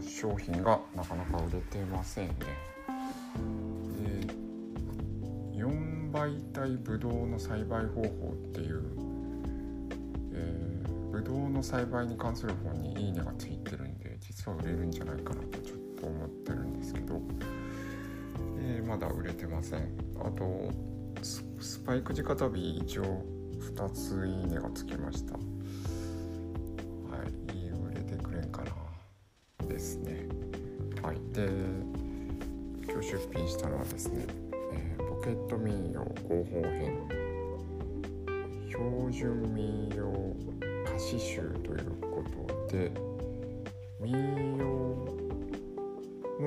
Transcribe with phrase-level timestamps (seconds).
[0.00, 2.34] 商品がなかなか売れてませんね。
[4.00, 4.34] で
[5.58, 8.82] 4倍体ブドウの栽培方法っていう、
[10.32, 17.20] えー、ブドウの栽培に関する本にいいねがついてるんで実は売れるんじゃないかなとちょっと思ってるんですけど、
[18.58, 19.88] えー、まだ売れてません。
[20.20, 20.70] あと
[21.22, 23.24] スパイク直旅一応
[23.74, 25.55] 2ついいねがつきました。
[31.36, 31.46] で
[32.90, 34.24] 今日出品したのはですね、
[34.72, 36.96] えー、ポケット民謡合法編。
[38.68, 40.34] 標準民謡
[40.86, 42.24] 歌詞集というこ
[42.68, 42.90] とで
[44.00, 44.12] 民
[44.56, 44.64] 謡
[46.40, 46.46] の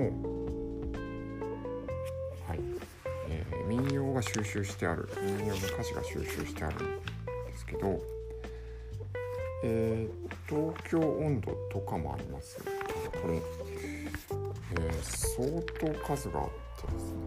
[2.48, 2.60] はい
[3.30, 8.00] えー民謡が収集してある民謡の歌詞が収集してあるんですけど、
[9.64, 12.60] えー、東京温度とかもあります。
[12.64, 13.40] これ、
[15.04, 17.18] 相当数があってですね。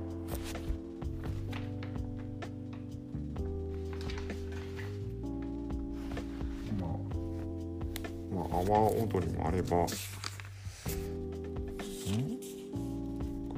[6.81, 6.91] まあ
[8.35, 8.71] まあ阿波
[9.13, 9.87] 踊りもあれば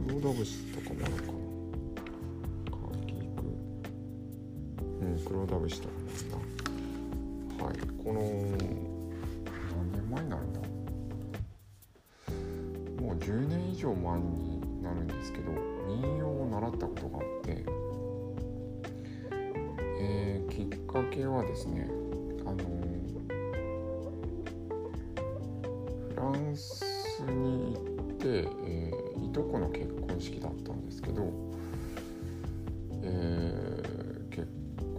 [0.06, 1.34] 黒田節とかもあるかな。
[5.26, 6.36] 黒田節とかですか
[7.64, 10.36] はいこの何年前にな。
[10.36, 10.68] るんだもう
[13.24, 15.50] 10年以上前になるんですけど
[15.88, 17.64] 民謡を習ったことがあって
[20.06, 21.88] えー、きっかけはですね
[22.44, 22.56] あの
[26.10, 26.82] フランス
[27.22, 31.32] に行って、えー、いとこの結婚式だったんですけど、
[33.02, 34.46] えー、結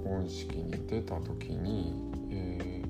[0.04, 1.94] 婚式に出た時に、
[2.32, 2.84] え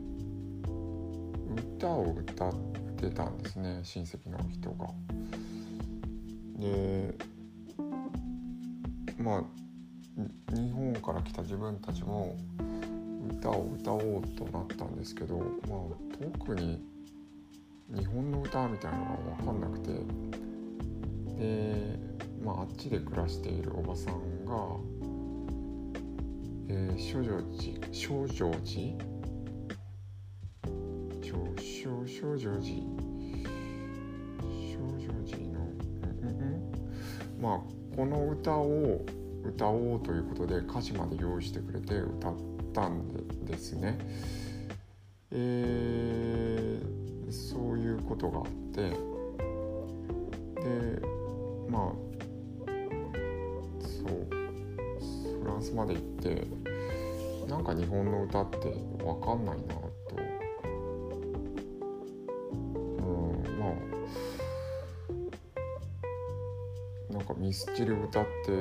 [0.63, 2.53] ー、歌を歌っ
[2.95, 4.87] てたんですね親戚の人が。
[6.57, 7.17] で
[9.17, 9.43] まあ
[10.53, 12.37] 日本から来た自分たちも
[13.39, 14.01] 歌を歌おう
[14.37, 16.81] となったんですけど、まあ、特に
[17.89, 19.93] 日本の歌みたいなのが分かんなくて
[21.37, 21.99] で、
[22.43, 24.55] まあ、あっちで暮らしているおばさんが
[26.67, 28.97] えー、少女寺少女寺？
[31.61, 32.81] 少少女寺？
[34.73, 35.54] 少女寺？
[37.45, 37.59] まあ
[37.95, 39.05] この歌を
[39.43, 42.33] 歌おうということで歌詞まで用意してくれて歌っ
[42.73, 43.07] たん
[43.45, 43.99] ですね。
[45.29, 48.95] えー、そういうことがあってで
[51.69, 51.91] まあ
[53.79, 54.27] そう
[55.39, 56.47] フランスまで行って
[57.47, 58.57] なんか日本の歌って
[58.97, 59.84] 分かんないな。
[67.15, 68.51] なんかミスチル歌って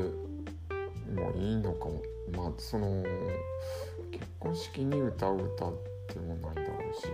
[1.13, 2.01] もういいのかも。
[2.37, 3.03] まあその
[4.13, 5.71] 結婚式に歌う歌
[6.15, 7.09] でもないだろうし。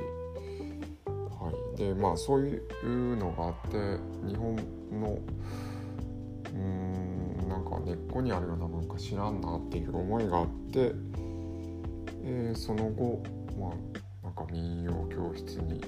[1.06, 1.78] はい。
[1.78, 3.78] でまあそういうのがあって
[4.28, 4.55] 日本
[4.93, 5.19] の
[6.53, 10.93] うんなんか根っこにあるようなものか知らんなっていう思いがあって、
[12.22, 13.22] えー、その後
[13.59, 15.81] まあなんか民謡教室に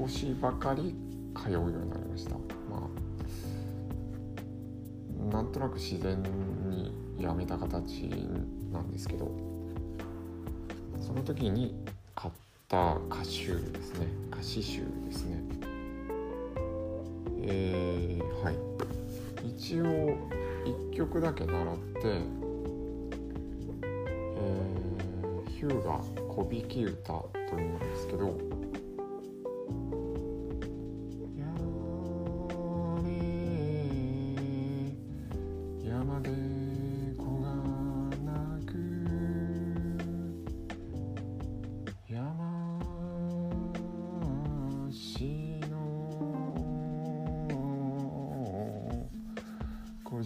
[0.00, 0.96] 少しばかり
[1.36, 2.30] 通うようになりました。
[2.70, 3.02] まあ
[5.32, 6.22] なんとなく自然
[6.68, 8.02] にやめた形
[8.70, 9.30] なんですけど
[11.00, 11.74] その時に
[12.14, 12.34] 買っ
[12.68, 14.06] た歌集ですね。
[14.30, 15.42] 歌詞集ですね。
[17.44, 18.56] えー、はい。
[19.46, 19.84] 一応
[20.64, 28.38] 1曲だけ習って、えー、ヒューガ小引き歌というんですけど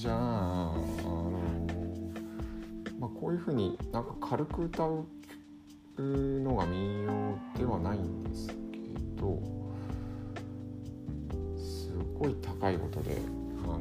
[0.07, 1.33] じゃあ、あの
[3.01, 5.05] まあ、こういうふうになんか軽く歌う
[5.99, 8.55] のが民謡ではないんですけ
[9.21, 9.43] ど
[11.59, 13.17] すごい高い音で、
[13.65, 13.81] あの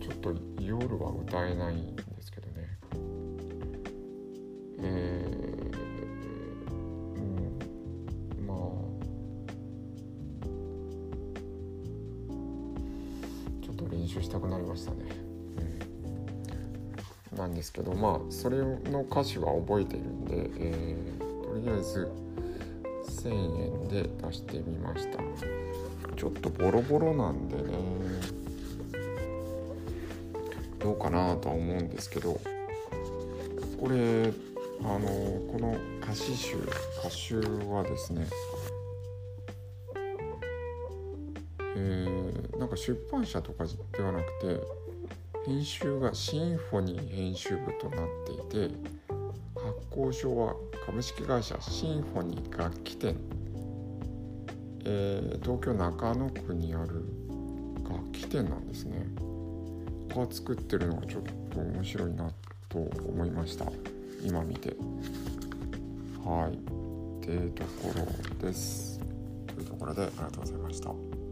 [0.00, 2.76] ちょっと夜は歌えないんですけどね。
[4.80, 5.47] えー
[14.08, 14.98] 習したくなりましたね。
[17.32, 22.10] うん、なんですけどまあそれの歌詞は覚えているんで、えー、とりあえず
[23.22, 25.18] 1000円で出してみました。
[26.16, 27.62] ちょっとボロボロなんでね
[30.80, 32.40] どうかなとは思うんですけど
[33.80, 34.32] これ
[34.82, 35.08] あの
[35.46, 36.56] この歌詞集
[36.98, 38.26] 歌集はですね
[41.80, 44.60] えー、なんか出版社とかではなくて
[45.46, 48.74] 編集がシンフォニー編集部となっていて
[49.54, 50.54] 発行所は
[50.84, 53.16] 株式会社シンフォニー楽器店、
[54.84, 57.04] えー、東京中野区にある
[57.88, 59.06] 楽器店なんですね。
[60.08, 62.30] が作ってるのがちょっと面白いな
[62.68, 63.66] と思いました。
[64.24, 64.74] 今見て。
[66.24, 66.54] はい。
[66.54, 67.92] っていうとこ
[68.40, 68.98] ろです。
[69.46, 71.27] というところでありがとうございました。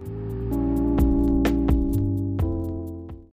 [0.00, 0.39] thank you